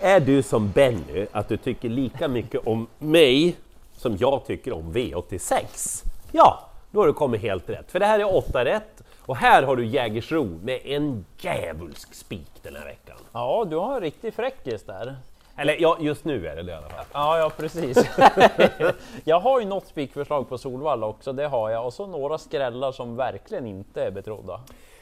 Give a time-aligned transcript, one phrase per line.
[0.00, 3.56] Är du som Benny, att du tycker lika mycket om mig
[3.96, 6.04] som jag tycker om V86?
[6.32, 6.60] Ja,
[6.90, 7.90] då har du kommit helt rätt.
[7.90, 12.50] För det här är 8 rätt och här har du Jägersro med en djävulsk spik
[12.62, 13.16] den här veckan.
[13.32, 15.16] Ja, du har en riktig fräckis där.
[15.56, 17.04] Eller ja, just nu är det det i alla fall.
[17.12, 17.98] Ja, ja precis.
[19.24, 21.86] jag har ju något spikförslag på Solvalla också, det har jag.
[21.86, 24.60] Och så några skrällar som verkligen inte är betrodda.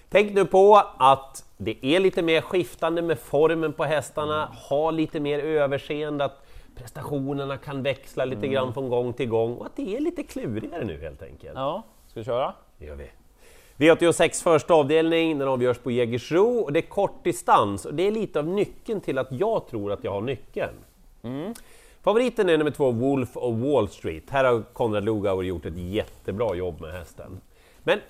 [0.09, 5.21] Tänk nu på att det är lite mer skiftande med formen på hästarna, ha lite
[5.21, 6.47] mer överseende att
[6.77, 10.85] prestationerna kan växla lite grann från gång till gång och att det är lite klurigare
[10.85, 11.53] nu helt enkelt.
[11.55, 12.53] Ja, ska vi köra?
[12.79, 13.11] Det gör vi.
[13.77, 18.11] V86 första avdelning, den avgörs på Jägersro och det är kort distans och det är
[18.11, 20.75] lite av nyckeln till att jag tror att jag har nyckeln.
[22.03, 24.31] Favoriten är nummer två, Wolf of Wall Street.
[24.31, 27.41] Här har Konrad Lugauer gjort ett jättebra jobb med hästen.
[27.83, 28.01] Men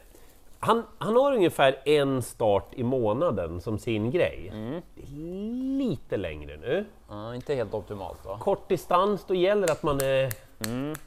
[0.67, 4.53] han, han har ungefär en start i månaden som sin grej.
[4.95, 5.07] Det är
[5.79, 6.85] lite längre nu.
[7.09, 8.39] Ja, inte helt optimalt va?
[8.41, 10.33] Kort distans, då gäller att man är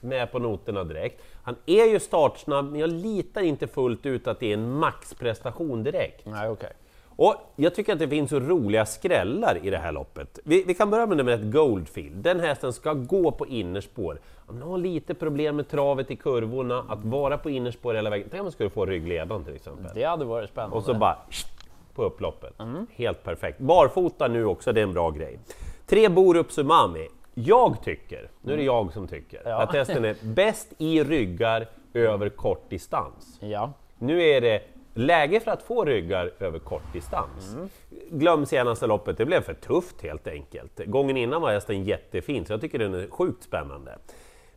[0.06, 1.22] med på noterna direkt.
[1.44, 5.84] Han är ju startsnabb, men jag litar inte fullt ut att det är en maxprestation
[5.84, 6.26] direkt.
[6.26, 6.74] Nej, okej.
[7.22, 10.40] Och jag tycker att det finns så roliga skrällar i det här loppet.
[10.44, 12.16] Vi, vi kan börja med nummer ett, Goldfield.
[12.16, 14.20] Den hästen ska gå på innerspår.
[14.48, 18.28] Han har lite problem med travet i kurvorna, att vara på innerspår hela vägen.
[18.32, 19.86] Tänk om man skulle få ryggledan till exempel.
[19.96, 20.76] Det hade varit spännande.
[20.78, 21.18] Och så bara
[21.96, 22.54] på upploppet.
[22.92, 23.60] Helt perfekt.
[23.60, 25.40] Barfota nu också, det är en bra grej.
[25.86, 27.08] Tre Borup Sumami.
[27.34, 29.62] Jag tycker, nu är det jag som tycker, Ja.
[29.62, 33.38] att hästen är bäst i ryggar över kort distans.
[33.42, 33.74] Ja.
[33.98, 34.62] Nu är det
[35.00, 37.56] läge för att få ryggar över kort distans.
[38.10, 40.86] Glöm senaste loppet, det blev för tufft helt enkelt.
[40.86, 43.98] Gången innan var hästen jättefin, så jag tycker den är sjukt spännande.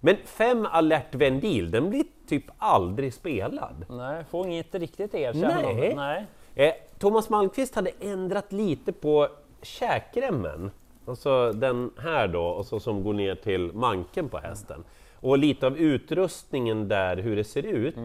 [0.00, 3.84] Men fem alert Vendil, den blir typ aldrig spelad.
[3.88, 5.72] Nej, får inget riktigt erkännande.
[5.72, 5.94] Nej.
[5.96, 6.26] Nej.
[6.54, 9.28] Eh, Thomas Malmqvist hade ändrat lite på
[9.62, 10.70] käkremmen,
[11.06, 14.84] alltså den här då, och så som går ner till manken på hästen.
[15.20, 17.97] Och lite av utrustningen där, hur det ser ut.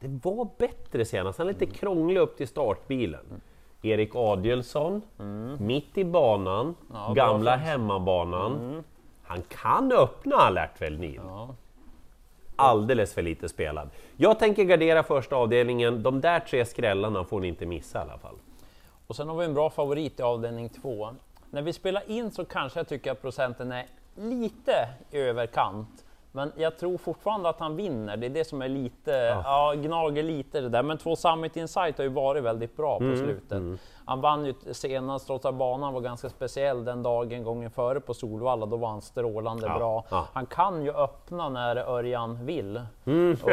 [0.00, 3.24] Det var bättre senast, han är lite krånglig upp till startbilen.
[3.82, 5.02] Erik Adielsson,
[5.58, 8.84] mitt i banan, Ja, gamla hemmabanan.
[9.22, 11.20] Han kan öppna alert Velnin.
[11.24, 11.54] Ja.
[12.56, 13.90] Alldeles för lite spelad.
[14.16, 18.18] Jag tänker gardera första avdelningen, de där tre skrällarna får ni inte missa i alla
[18.18, 18.34] fall.
[19.06, 21.08] Och sen har vi en bra favorit i avdelning två.
[21.50, 26.04] När vi spelar in så kanske jag tycker att procenten är lite i överkant.
[26.36, 28.16] Men jag tror fortfarande att han vinner.
[28.16, 29.10] Det är det som är lite,
[29.44, 30.82] ja, gnager lite det där.
[30.82, 33.62] Men två Summit Insight har ju varit väldigt bra på slutet.
[34.06, 38.14] Han vann ju senast trots att banan var ganska speciell den dagen gången före på
[38.14, 38.66] Solvalla.
[38.66, 40.04] Då var han strålande Ja, bra.
[40.10, 40.26] ja.
[40.32, 42.76] Han kan ju öppna när Örjan vill.
[43.42, 43.50] Och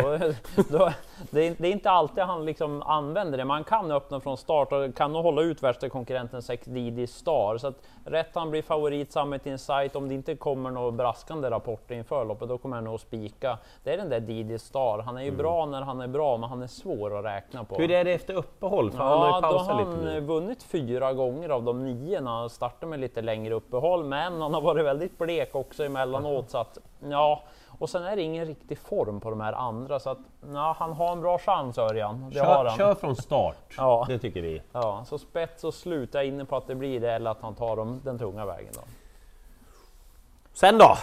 [0.69, 0.89] då,
[1.31, 3.45] det, är, det är inte alltid han liksom använder det.
[3.45, 7.57] Man kan öppna från start och kan nog hålla ut värsta konkurrenten 6 Didi Star.
[7.57, 7.75] Så att
[8.05, 9.95] rätt han blir favorit, Summit Insight.
[9.95, 13.57] Om det inte kommer några braskande rapporter inför loppet, då kommer han nog spika.
[13.83, 14.99] Det är den där Didi Star.
[14.99, 17.75] Han är ju bra när han är bra, men han är svår att räkna på.
[17.75, 18.91] Hur är det efter uppehåll?
[18.91, 20.21] För han har Ja, ju pausat lite han nu.
[20.41, 24.03] Vunnit fyra gånger av de nio när han startade med lite längre uppehåll.
[24.03, 26.49] Men han har varit väldigt blek också emellanåt.
[26.49, 26.77] Så att,
[27.09, 27.43] ja.
[27.79, 29.99] Och sen är det ingen riktig form på de här andra.
[29.99, 30.17] Så att,
[30.53, 32.29] ja, han har en bra chans Örjan.
[32.33, 32.77] Det har Kör, han.
[32.77, 34.05] kör från start, Ja.
[34.07, 34.61] det tycker vi.
[34.71, 37.41] Ja, så spets och slut, jag är inne på att det blir det eller att
[37.41, 38.73] han tar dem, den tunga vägen.
[38.73, 38.81] Då.
[40.53, 40.97] Sen då,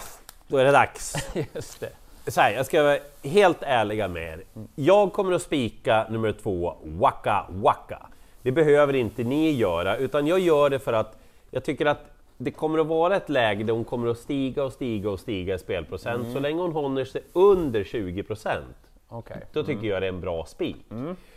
[0.49, 1.15] då är det dags.
[1.55, 1.91] Just det.
[2.31, 4.45] Så här, jag ska vara helt ärliga med er.
[4.75, 8.07] Jag kommer att spika nummer två, Waka Waka.
[8.43, 11.19] Det behöver inte ni göra, utan jag gör det för att
[11.51, 14.73] jag tycker att det kommer att vara ett läge där hon kommer att stiga och
[14.73, 16.33] stiga och stiga i spelprocent.
[16.33, 18.77] Så länge hon håller sig under 20 procent,
[19.09, 19.37] Okej.
[19.53, 20.77] då tycker jag det är en bra spik.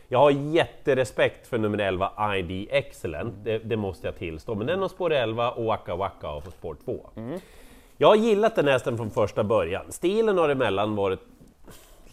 [0.07, 4.55] Jag har jätterespekt för nummer 11 ID Excellent, det, det måste jag tillstå.
[4.55, 7.09] Men den har spår 11 och Waka Waka har på spår 2.
[7.97, 9.85] Jag har gillat den hästen från första början.
[9.89, 11.19] Stilen har emellan varit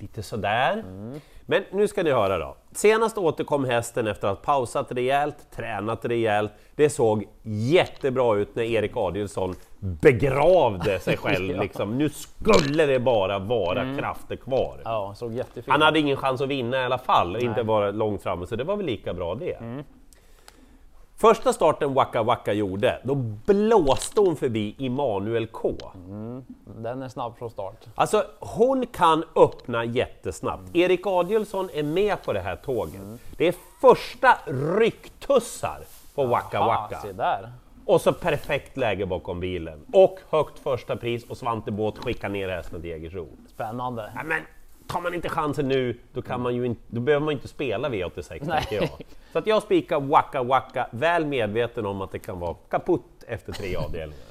[0.02, 0.84] lite sådär.
[1.46, 2.56] Men nu ska ni höra då.
[2.72, 6.52] Senast återkom hästen efter att pausat rejält, tränat rejält.
[6.74, 11.56] Det såg jättebra ut när Erik Adielsson begravde sig själv.
[11.56, 11.62] Ja.
[11.62, 11.98] liksom.
[11.98, 14.80] Nu skulle det bara vara krafter kvar.
[14.84, 17.64] Ja, såg jättefin Han hade ingen chans att vinna i alla fall, och inte Nej.
[17.64, 19.84] vara långt framme, så det var väl lika bra det.
[21.20, 23.14] Första starten Waka Waka gjorde, då
[23.46, 25.74] blåste hon förbi Immanuel K.
[26.76, 27.86] Den är snabb från start.
[27.94, 30.76] Alltså, hon kan öppna jättesnabbt.
[30.76, 33.00] Erik Adielsson är med på det här tåget.
[33.36, 34.38] Det är första
[34.78, 35.78] rycktussar
[36.14, 37.12] på Waka Ah, Waka.
[37.12, 37.52] där.
[37.86, 39.84] Och så perfekt läge bakom bilen.
[39.92, 43.28] Och högt första pris och Svante Båth skickar ner hästen till Jägersro.
[43.48, 44.12] Spännande.
[44.14, 44.42] Ja, men
[44.88, 47.88] tar man inte chansen nu, då, kan man ju inte, då behöver man inte spela
[47.88, 48.40] V86 Nej.
[48.40, 48.88] tänker jag.
[49.32, 53.52] Så att jag spikar Waka Waka, väl medveten om att det kan vara kaputt efter
[53.52, 54.24] tre avdelningar.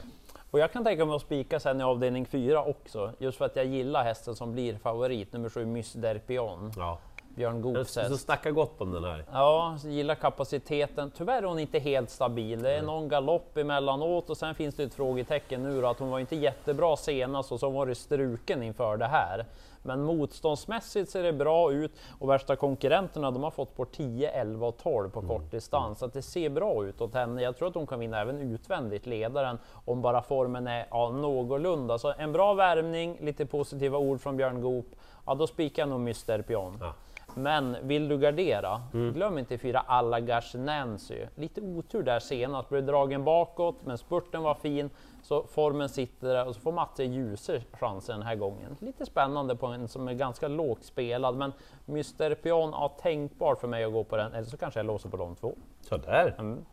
[0.52, 3.56] Och jag kan tänka mig att spika sen i avdelning 4 också, just för att
[3.56, 6.72] jag gillar hästen som blir favorit, nummer 7 Miss Derpion.
[6.78, 7.00] Ja.
[7.36, 8.20] Björn Goops Så häst.
[8.26, 9.26] snacka gott om den här.
[9.32, 11.12] Ja, så gillar kapaciteten.
[11.18, 12.62] Tyvärr är hon inte helt stabil.
[12.62, 16.10] Det är någon galopp emellanåt och sen finns det ett frågetecken nu då, att hon
[16.10, 19.46] var inte jättebra senast och så var det struken inför det här.
[19.82, 24.68] Men motståndsmässigt ser det bra ut och värsta konkurrenterna de har fått på 10, 11
[24.68, 26.00] och 12 på kort distans.
[26.00, 27.42] Så att det ser bra ut åt henne.
[27.42, 31.98] Jag tror att hon kan vinna även utvändigt ledaren om bara formen är ja, någorlunda.
[31.98, 34.88] Så en bra värmning, lite positiva ord från Björn Goop.
[35.26, 36.78] Ja, då spikar jag nog Mr Pion.
[36.82, 36.94] Ja.
[37.38, 41.26] Men vill du gardera, glöm inte fyra Allagars Nancy.
[41.36, 44.90] Lite otur där senast, blev dragen bakåt, men spurten var fin.
[45.24, 48.76] Så formen sitter där och så får Matte Djuse chansen den här gången.
[48.80, 51.54] Lite spännande på en som är ganska lågt spelad, men
[51.88, 55.10] Mr Pion, ja, tänkbar för mig att gå på den, eller så kanske jag låser
[55.10, 55.56] på de två.
[55.82, 56.36] Sådär.
[56.40, 56.66] Mm.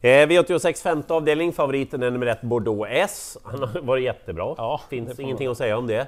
[0.00, 3.38] Eh, V86 femte avdelning, favoriten är nummer ett Bordeaux S.
[3.44, 6.06] Han har varit jättebra, Ja, finns ingenting att säga om det.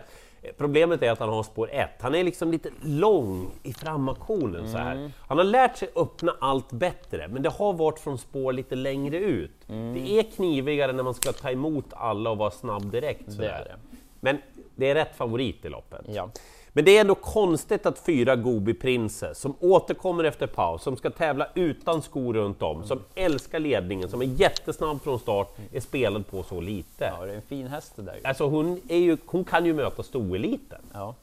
[0.57, 1.91] Problemet är att han har spår 1.
[2.01, 4.87] Han är liksom lite lång i framaktionen så Mm.
[4.99, 5.11] här.
[5.29, 9.17] Han har lärt sig öppna allt bättre, men det har varit från spår lite längre
[9.19, 9.69] ut.
[9.69, 9.95] Mm.
[9.95, 13.33] Det är knivigare när man ska ta emot alla och vara snabb direkt.
[13.33, 13.77] Så Det det.
[14.21, 14.39] Men
[14.77, 16.01] det är rätt favorit i loppet.
[16.09, 16.29] Ja.
[16.77, 21.11] Men det är ändå konstigt att fyra Gobi Princess, som återkommer efter paus, som ska
[21.11, 26.27] tävla utan skor runt om, som älskar ledningen, som är jättesnabb från start, är spelad
[26.27, 27.13] på så lite.
[27.19, 28.15] ja, det är en fin häst det där.
[28.15, 28.21] ju.
[28.25, 30.81] Alltså hon, är ju, hon kan ju möta stoeliten.
[30.93, 31.15] Ja.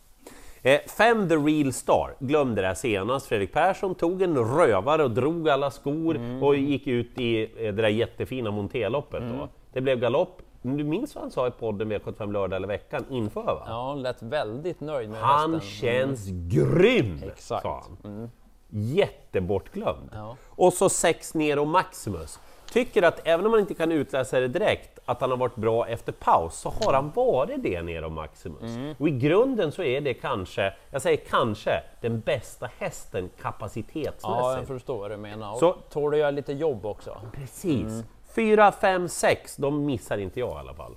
[0.61, 3.27] Eh, fem The Real Star, glömde det här senast.
[3.27, 6.43] Fredrik Persson tog en rövare och drog alla skor Mm.
[6.43, 9.23] och gick ut i eh, det där jättefina Monteloppet.
[9.39, 9.47] Då.
[9.73, 10.41] Det blev galopp.
[10.61, 13.63] Du minns vad han sa i podden med 75 lördag eller veckan inför va?
[13.67, 15.69] ja, hon lät väldigt nöjd med Han hästen.
[15.69, 17.21] känns grym!
[17.23, 17.63] Exakt.
[17.63, 18.31] Sa han.
[18.69, 20.09] Jättebortglömd.
[20.13, 20.35] Ja.
[20.49, 22.39] Och så 6 Nero Maximus.
[22.71, 25.87] Tycker att även om man inte kan utläsa det direkt, att han har varit bra
[25.87, 28.61] efter paus, så har han varit det Nero Maximus.
[28.75, 28.95] Mm.
[28.99, 34.23] Och i grunden så är det kanske, jag säger kanske, den bästa hästen Ja, kapacitetsmässigt.
[34.57, 35.51] jag förstår vad du menar.
[35.53, 37.17] Och Så- tål att göra lite jobb också.
[37.33, 38.03] Precis.
[38.37, 38.49] Mm.
[38.49, 40.95] 4, 5, 6, de missar inte jag i alla fall.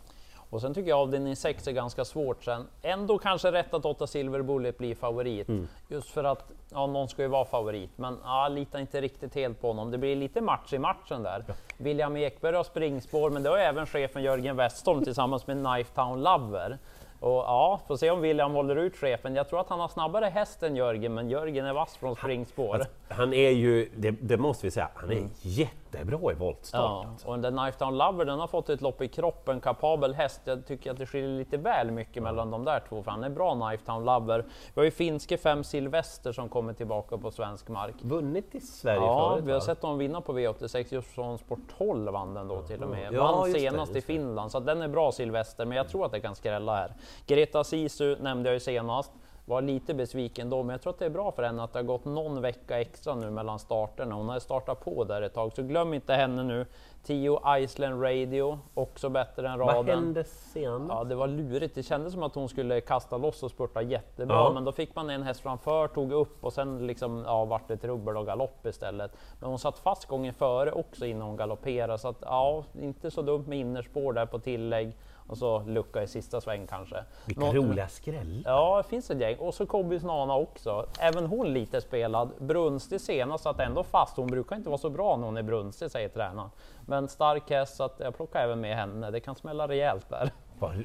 [0.50, 2.66] Och sen tycker jag avdelning 6 är ganska svårt sen.
[2.82, 5.48] Ändå kanske rätt att 8 Silver Bullet blir favorit.
[5.48, 5.68] Mm.
[5.88, 9.60] Just för att, ja någon ska ju vara favorit, men ja, litar inte riktigt helt
[9.60, 9.90] på honom.
[9.90, 11.44] Det blir lite match i matchen där.
[11.76, 16.78] William Ekberg har springspår, men det har även chefen Jörgen Westholm tillsammans med Knifetown Lover.
[17.24, 19.34] Och ja, får se om William håller ut chefen.
[19.34, 22.82] Jag tror att han har snabbare häst än Jörgen, men Jörgen är vass från springspår.
[23.08, 27.06] Han är ju, det, det måste vi säga, han är jättebra i voltstart.
[27.24, 30.40] Ja, och den Knifetown Lover den har fått ett lopp i kroppen, kapabel häst.
[30.44, 33.30] Jag tycker att det skiljer lite väl mycket mellan de där två, för han är
[33.30, 34.44] bra Knifetown Lover.
[34.74, 37.94] Vi har ju finske fem Silvester som kommer tillbaka på svensk mark.
[38.02, 39.64] Vunnit i Sverige Ja, förut vi har va?
[39.64, 43.12] sett dem vinna på V86 just från Sport 12 vann den då till och med.
[43.12, 45.88] Ja, vann det, senast just i Finland, så att den är bra Silvester, men jag
[45.88, 46.92] tror att det kan skrälla här.
[47.26, 49.12] Greta Sisu nämnde jag ju senast.
[49.46, 51.78] Var lite besviken då, men jag tror att det är bra för henne att det
[51.78, 54.14] har gått någon vecka extra nu mellan starterna.
[54.14, 56.66] Hon har startat på där ett tag, så glöm inte henne nu.
[57.06, 59.98] 10 Iceland Radio, också bättre än Vad raden.
[59.98, 60.88] hände senast?
[60.88, 61.74] Ja, det var lurigt.
[61.74, 64.50] Det kändes som att hon skulle kasta loss och spurta jättebra, Ja.
[64.54, 67.76] men då fick man en häst framför, tog upp och sen liksom, ja, vart det
[67.76, 69.12] trubbel och galopp istället.
[69.40, 73.22] Men hon satt fast gången före också innan hon galopperade, så att ja, inte så
[73.22, 76.96] dumt med innerspår där på tillägg och så lucka i sista sväng kanske.
[77.24, 78.42] Vilka Nå- roliga skrällar!
[78.44, 79.36] Ja, det finns ett gäng.
[79.36, 80.86] Och så Kobbys Nana också.
[81.00, 82.30] Även hon lite spelad.
[82.38, 84.16] Brunstig senast satt ändå fast.
[84.16, 86.50] Hon brukar inte vara så bra när hon är brunstig, säger tränaren.
[86.86, 89.10] Men stark häst, så att jag plockar även med henne.
[89.10, 90.30] Det kan smälla rejält där.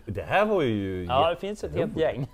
[0.05, 1.05] Det här var ju...
[1.05, 2.27] Ja, det finns ett helt gäng.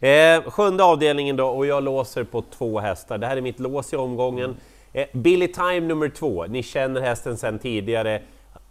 [0.00, 3.18] Eh, sjunde avdelningen då, och jag låser på två hästar.
[3.18, 4.56] Det här är mitt lås i omgången.
[4.92, 8.22] Eh, Billy Time nummer två, ni känner hästen sedan tidigare.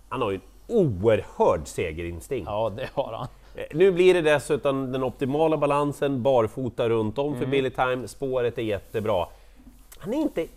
[0.10, 2.48] Han har ju oerhörd segerinstinkt.
[2.50, 3.28] Ja, det har han.
[3.56, 8.08] Eh, Nu blir det dessutom den optimala balansen, barfota runt om för Billy Time.
[8.08, 9.26] Spåret är jättebra.
[10.00, 10.48] Han är inte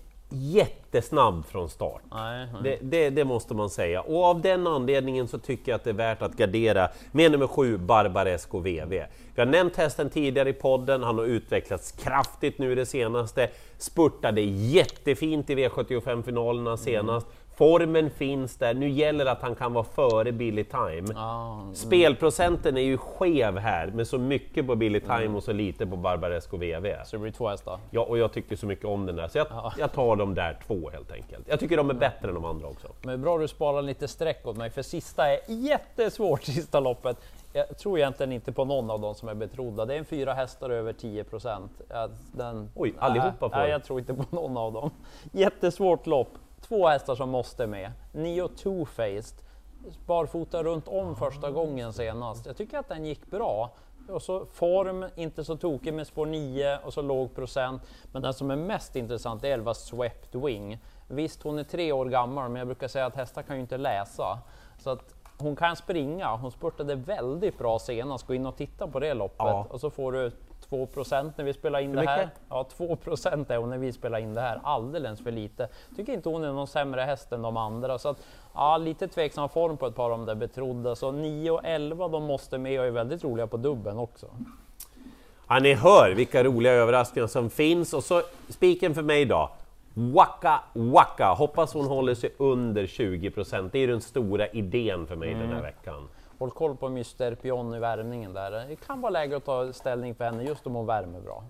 [0.95, 2.03] jättesnabb från start.
[2.13, 2.63] Nej, nej.
[2.63, 4.01] Det, det, det måste man säga.
[4.01, 7.47] Och av den anledningen så tycker jag att det är värt att gardera med nummer
[7.47, 9.05] sju, Barbaresco VV.
[9.35, 13.49] Vi har nämnt hästen tidigare i podden, han har utvecklats kraftigt nu det senaste.
[13.79, 17.27] Spurtade jättefint i V75-finalerna senast.
[17.57, 21.09] Formen finns där, nu gäller det att han kan vara före Billy Time.
[21.15, 25.87] Ja, Spelprocenten är ju skev här med så mycket på Billy Time och så lite
[25.87, 26.87] på Barbaresco VV.
[27.05, 27.79] så det blir två hästar.
[27.91, 29.73] Ja, och jag tycker så mycket om den där, så jag, Ja.
[29.79, 31.49] jag tar de där två helt enkelt.
[31.49, 32.89] Jag tycker de är bättre än de andra också.
[33.03, 37.17] Men bra du sparar lite streck åt mig, för sista är jättesvårt, sista loppet.
[37.53, 39.85] Jag tror egentligen inte på någon av dem som är betrodda.
[39.85, 41.73] Det är en fyra hästar över 10 procent.
[42.33, 42.71] Den...
[42.75, 44.91] Oj, allihopa får- Nej, jag tror inte på någon av dem.
[45.33, 46.29] Jättesvårt lopp.
[46.61, 47.93] Två hästar som måste med.
[48.13, 49.35] Nio Two-Faced.
[50.07, 52.47] barfota runt om första gången senast.
[52.47, 53.71] Jag tycker att den gick bra.
[54.09, 57.83] Och så form, inte så tokig med spår 9 och så låg procent.
[58.13, 60.79] Men den som är mest intressant är 11 Swept Wing.
[61.09, 63.77] Visst, hon är tre år gammal, men jag brukar säga att hästar kan ju inte
[63.77, 64.39] läsa.
[64.79, 66.37] Så att hon kan springa.
[66.37, 68.27] Hon spurtade väldigt bra senast.
[68.27, 69.67] Gå in och titta på det loppet Ja.
[69.71, 70.33] och så får du
[70.71, 72.25] 2% när vi spelar in Hur det här.
[72.25, 72.41] mycket?
[72.49, 74.61] Ja, 2 är hon när vi spelar in det här.
[74.63, 75.69] Alldeles för lite.
[75.97, 77.99] Tycker inte hon är någon sämre häst än de andra.
[77.99, 78.19] Så att,
[78.55, 80.97] ja, lite tveksam form på ett par av de där betrodda.
[80.97, 84.27] Så 9 och 11 de måste med och är väldigt roliga på dubben också.
[85.49, 89.51] Ja, ni hör vilka roliga överraskningar som finns och så spiken för mig då.
[89.95, 95.35] Waka Waka, hoppas hon håller sig under 20% Det är den stora idén för mig
[95.35, 96.09] den här veckan.
[96.41, 98.51] Håll koll på Mr Pion i värmningen där.
[98.51, 101.45] Det kan vara läge att ta ställning för henne just om hon värmer bra.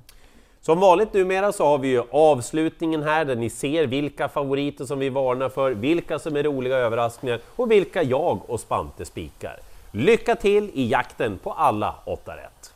[0.60, 4.98] Som vanligt numera så har vi ju avslutningen här där ni ser vilka favoriter som
[4.98, 9.60] vi varnar för, vilka som är roliga överraskningar och vilka jag och Spante spikar.
[9.92, 12.74] Lycka till i jakten på alla 8 rätt!